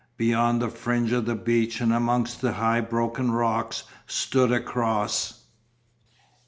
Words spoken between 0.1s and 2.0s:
Beyond the fringe of the beach and